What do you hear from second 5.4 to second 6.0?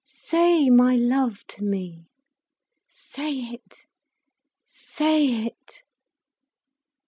it."